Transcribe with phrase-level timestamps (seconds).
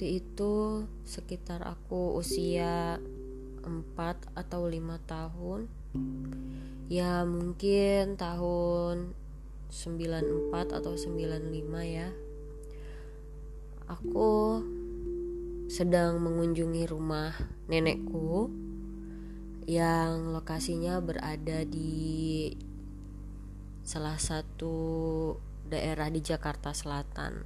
[0.00, 2.96] waktu itu sekitar aku usia
[3.60, 3.68] 4
[4.32, 5.68] atau 5 tahun
[6.88, 9.12] ya mungkin tahun
[9.68, 11.52] 94 atau 95
[11.84, 12.08] ya
[13.92, 14.64] aku
[15.68, 17.36] sedang mengunjungi rumah
[17.68, 18.48] nenekku
[19.68, 22.48] yang lokasinya berada di
[23.84, 24.80] salah satu
[25.68, 27.44] daerah di Jakarta Selatan.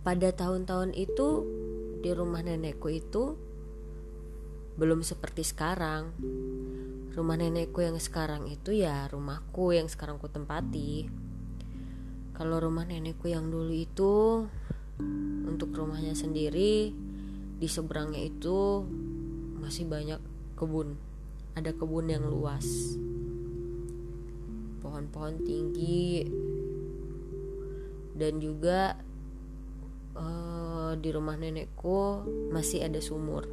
[0.00, 1.44] Pada tahun-tahun itu
[2.00, 3.36] di rumah nenekku itu
[4.80, 6.16] belum seperti sekarang.
[7.12, 11.04] Rumah nenekku yang sekarang itu ya rumahku yang sekarang ku tempati.
[12.32, 14.48] Kalau rumah nenekku yang dulu itu
[15.44, 16.96] untuk rumahnya sendiri
[17.60, 18.88] di seberangnya itu
[19.60, 20.20] masih banyak
[20.56, 20.96] kebun.
[21.52, 22.96] Ada kebun yang luas.
[24.80, 26.24] Pohon-pohon tinggi
[28.16, 28.96] dan juga
[30.16, 33.46] uh, di rumah nenekku masih ada sumur.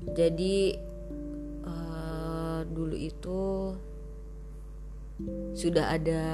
[0.00, 0.74] Jadi
[1.64, 3.40] uh, dulu itu
[5.52, 6.24] sudah ada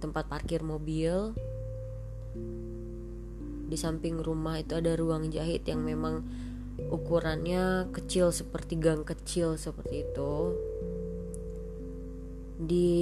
[0.00, 1.36] tempat parkir mobil.
[3.68, 6.24] Di samping rumah itu ada ruang jahit yang memang
[6.92, 10.34] ukurannya kecil seperti gang kecil seperti itu.
[12.62, 12.92] Di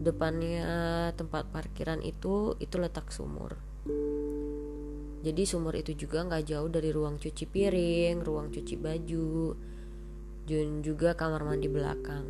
[0.00, 0.64] depannya
[1.12, 3.60] tempat parkiran itu itu letak sumur.
[5.20, 9.52] Jadi sumur itu juga nggak jauh dari ruang cuci piring ruang cuci baju
[10.48, 12.26] dan juga kamar mandi belakang.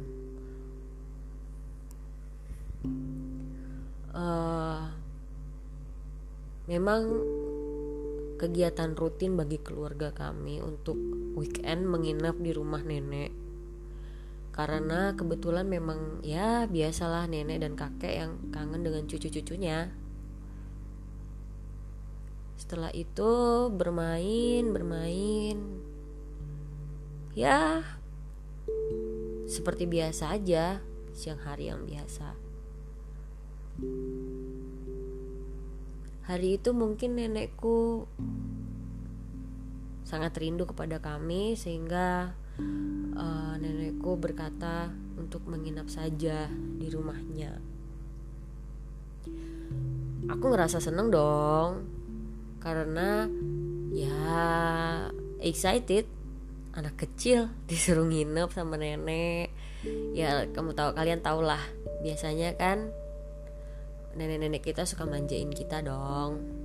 [4.10, 4.90] Uh,
[6.66, 7.02] memang
[8.34, 10.98] kegiatan rutin bagi keluarga kami untuk
[11.38, 13.30] weekend menginap di rumah nenek
[14.50, 19.94] karena kebetulan memang ya biasalah nenek dan kakek yang kangen dengan cucu-cucunya.
[22.58, 23.32] Setelah itu
[23.72, 25.58] bermain bermain.
[27.32, 27.86] Ya
[29.46, 30.82] seperti biasa aja
[31.14, 32.34] siang hari yang biasa.
[36.26, 38.06] Hari itu mungkin nenekku
[40.06, 42.34] sangat rindu kepada kami sehingga
[43.16, 47.56] uh, nenekku berkata untuk menginap saja di rumahnya.
[50.28, 51.84] Aku ngerasa seneng dong,
[52.60, 53.26] karena
[53.90, 54.20] ya
[55.40, 56.06] excited
[56.76, 59.52] anak kecil disuruh nginep sama nenek.
[60.12, 61.60] Ya kamu tahu kalian tau lah
[62.04, 62.92] biasanya kan
[64.12, 66.59] nenek-nenek kita suka manjain kita dong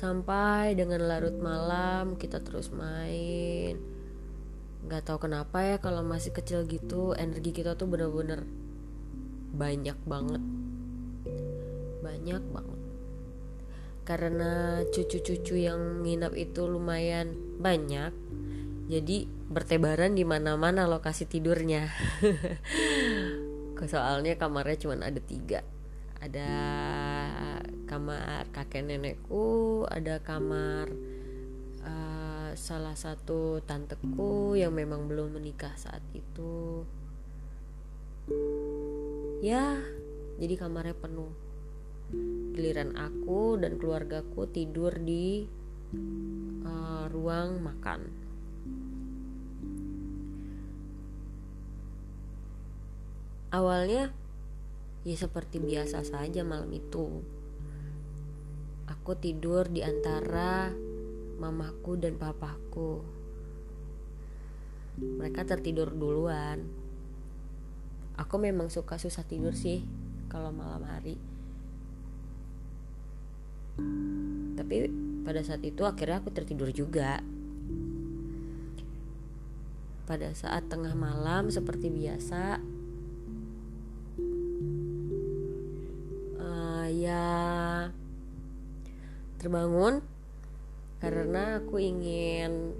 [0.00, 3.76] Sampai dengan larut malam kita terus main.
[4.88, 8.48] Gak tahu kenapa ya kalau masih kecil gitu energi kita tuh bener-bener
[9.52, 10.40] banyak banget.
[12.00, 12.80] Banyak banget.
[14.08, 18.16] Karena cucu-cucu yang nginap itu lumayan banyak.
[18.88, 21.92] Jadi bertebaran di mana-mana lokasi tidurnya.
[23.92, 25.60] Soalnya kamarnya cuma ada tiga.
[26.24, 26.48] Ada
[27.90, 30.86] kamar kakek nenekku ada kamar
[31.82, 36.86] uh, salah satu tanteku yang memang belum menikah saat itu.
[39.42, 39.80] Ya
[40.38, 41.32] jadi kamarnya penuh.
[42.54, 45.46] Giliran aku dan keluargaku tidur di
[46.62, 48.00] uh, ruang makan.
[53.50, 54.14] Awalnya
[55.06, 57.24] ya seperti biasa saja malam itu
[58.90, 60.74] Aku tidur di antara
[61.38, 62.98] mamaku dan papaku.
[64.98, 66.66] Mereka tertidur duluan.
[68.18, 69.86] Aku memang suka susah tidur sih
[70.26, 71.14] kalau malam hari.
[74.58, 74.76] Tapi
[75.22, 77.22] pada saat itu akhirnya aku tertidur juga.
[80.04, 82.58] Pada saat tengah malam seperti biasa,
[89.40, 90.04] terbangun
[91.00, 92.76] karena aku ingin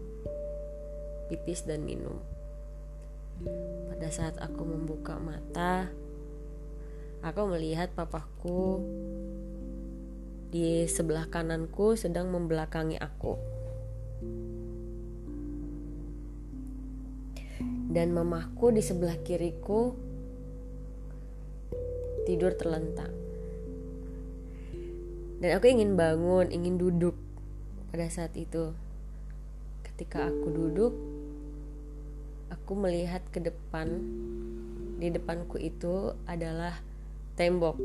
[1.32, 2.20] pipis dan minum.
[3.88, 5.88] Pada saat aku membuka mata,
[7.24, 8.84] aku melihat papaku
[10.52, 13.40] di sebelah kananku sedang membelakangi aku.
[17.90, 19.96] Dan mamahku di sebelah kiriku
[22.28, 23.19] tidur terlentang
[25.40, 27.16] dan aku ingin bangun ingin duduk
[27.88, 28.76] pada saat itu.
[29.82, 30.92] Ketika aku duduk
[32.52, 33.88] aku melihat ke depan.
[35.00, 36.76] Di depanku itu adalah
[37.40, 37.80] tembok.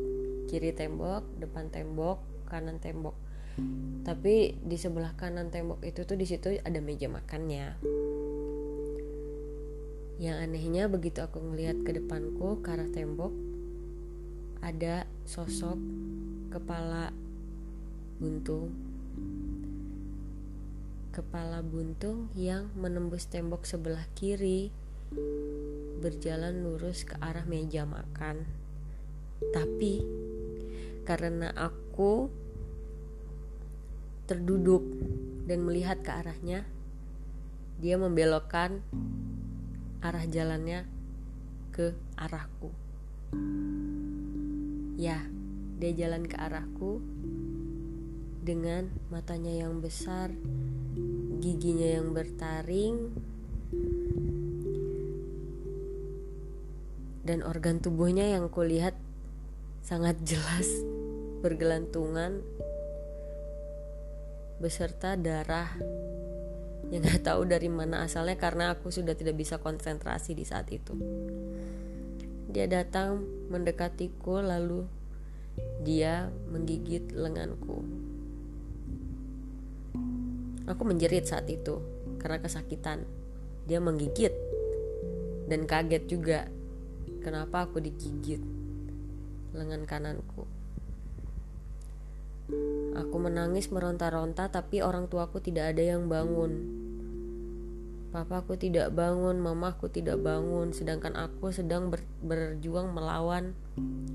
[0.52, 2.20] Kiri tembok depan tembok
[2.52, 3.16] kanan tembok.
[4.04, 7.80] Tapi di sebelah kanan tembok itu tuh di situ ada meja makannya.
[10.20, 13.32] Yang anehnya begitu aku ngelihat ke depanku ke arah tembok
[14.60, 15.80] ada sosok
[16.52, 17.16] kepala
[18.16, 18.72] buntung
[21.16, 24.68] kepala buntung yang menembus tembok sebelah kiri
[26.04, 28.44] berjalan lurus ke arah meja makan.
[29.56, 30.04] Tapi
[31.08, 32.28] karena aku
[34.28, 34.84] terduduk
[35.48, 36.68] dan melihat ke arahnya
[37.80, 38.84] dia membelokkan
[40.04, 40.84] arah jalannya
[41.72, 42.76] ke arahku.
[45.00, 45.24] Ya
[45.80, 47.00] dia jalan ke arahku
[48.46, 50.30] dengan matanya yang besar
[51.42, 53.10] giginya yang bertaring
[57.26, 58.94] dan organ tubuhnya yang kulihat
[59.82, 60.70] sangat jelas
[61.42, 62.46] bergelantungan
[64.62, 65.74] beserta darah
[66.94, 70.94] yang nggak tahu dari mana asalnya karena aku sudah tidak bisa konsentrasi di saat itu.
[72.46, 74.86] Dia datang mendekatiku lalu
[75.82, 78.05] dia menggigit lenganku.
[80.66, 81.82] Aku menjerit saat itu
[82.18, 83.06] karena kesakitan.
[83.70, 84.34] Dia menggigit
[85.46, 86.40] dan kaget juga.
[87.22, 88.42] Kenapa aku digigit
[89.54, 90.46] lengan kananku?
[92.94, 96.86] Aku menangis meronta-ronta tapi orang tuaku tidak ada yang bangun.
[98.14, 103.52] Papaku tidak bangun, mamaku tidak bangun, sedangkan aku sedang ber berjuang melawan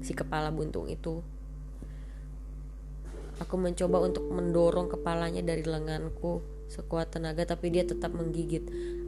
[0.01, 1.21] si kepala buntung itu.
[3.41, 8.63] Aku mencoba untuk mendorong kepalanya dari lenganku sekuat tenaga tapi dia tetap menggigit.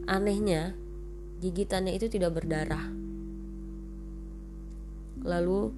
[0.08, 0.74] Anehnya,
[1.44, 2.90] gigitannya itu tidak berdarah.
[5.22, 5.70] Lalu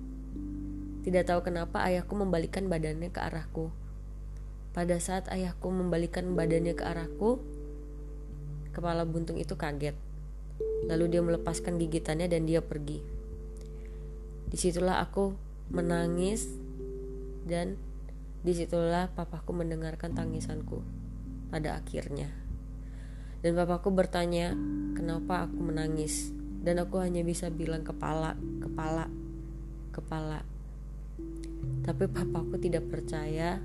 [1.05, 3.69] tidak tahu kenapa ayahku membalikkan badannya ke arahku.
[4.73, 7.45] Pada saat ayahku membalikkan badannya ke arahku,
[8.73, 9.93] kepala buntung itu kaget.
[10.89, 13.05] Lalu dia melepaskan gigitannya dan dia pergi.
[14.49, 15.37] Di situlah aku
[15.69, 16.49] menangis
[17.45, 17.77] dan
[18.45, 20.85] Di situlah papaku mendengarkan tangisanku
[21.49, 22.29] pada akhirnya.
[23.41, 24.53] Dan papaku bertanya,
[24.93, 26.29] kenapa aku menangis?
[26.65, 29.09] Dan aku hanya bisa bilang kepala, kepala,
[29.93, 30.45] kepala.
[31.85, 33.61] Tapi papaku tidak percaya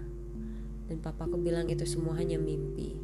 [0.90, 3.00] dan papaku bilang itu semua hanya mimpi.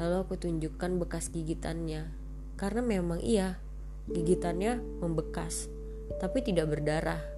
[0.00, 2.08] Lalu aku tunjukkan bekas gigitannya.
[2.56, 3.60] Karena memang iya,
[4.08, 5.68] gigitannya membekas,
[6.16, 7.35] tapi tidak berdarah.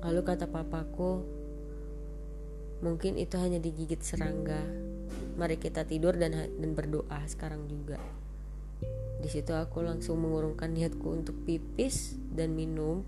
[0.00, 1.20] Lalu kata papaku,
[2.80, 4.64] mungkin itu hanya digigit serangga.
[5.36, 8.00] Mari kita tidur dan dan berdoa sekarang juga.
[9.20, 13.04] Di situ aku langsung mengurungkan niatku untuk pipis dan minum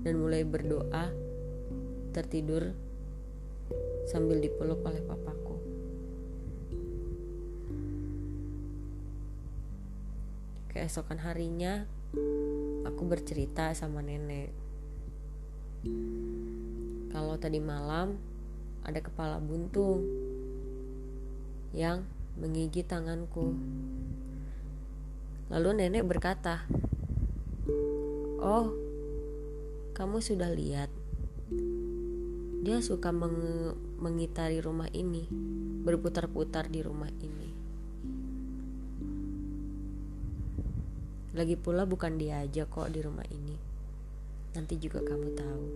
[0.00, 1.12] dan mulai berdoa
[2.16, 2.72] tertidur
[4.08, 5.56] sambil dipeluk oleh papaku.
[10.72, 11.84] Keesokan harinya
[12.88, 14.70] aku bercerita sama nenek
[17.10, 18.14] kalau tadi malam
[18.86, 20.06] ada kepala buntung
[21.74, 22.06] yang
[22.38, 23.54] menggigit tanganku.
[25.50, 26.62] Lalu nenek berkata,
[28.38, 28.70] "Oh,
[29.92, 30.90] kamu sudah lihat?
[32.60, 35.26] Dia suka meng mengitari rumah ini,
[35.84, 37.50] berputar-putar di rumah ini.
[41.34, 43.56] Lagi pula bukan dia aja kok di rumah ini.
[44.54, 45.66] Nanti juga kamu tahu."